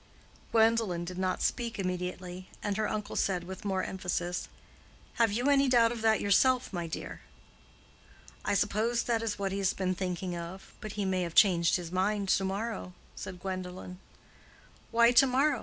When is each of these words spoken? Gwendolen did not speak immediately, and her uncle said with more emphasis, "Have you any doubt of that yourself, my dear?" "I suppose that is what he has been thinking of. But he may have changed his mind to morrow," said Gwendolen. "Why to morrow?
Gwendolen 0.51 1.05
did 1.05 1.19
not 1.19 1.43
speak 1.43 1.77
immediately, 1.77 2.47
and 2.63 2.75
her 2.75 2.87
uncle 2.89 3.15
said 3.15 3.43
with 3.43 3.63
more 3.63 3.83
emphasis, 3.83 4.47
"Have 5.21 5.31
you 5.31 5.47
any 5.47 5.69
doubt 5.69 5.91
of 5.91 6.01
that 6.01 6.19
yourself, 6.19 6.73
my 6.73 6.87
dear?" 6.87 7.21
"I 8.43 8.55
suppose 8.55 9.03
that 9.03 9.21
is 9.21 9.37
what 9.37 9.51
he 9.51 9.59
has 9.59 9.73
been 9.75 9.93
thinking 9.93 10.35
of. 10.35 10.73
But 10.81 10.93
he 10.93 11.05
may 11.05 11.21
have 11.21 11.35
changed 11.35 11.75
his 11.75 11.91
mind 11.91 12.29
to 12.29 12.43
morrow," 12.43 12.93
said 13.15 13.39
Gwendolen. 13.39 13.99
"Why 14.89 15.11
to 15.11 15.27
morrow? 15.27 15.59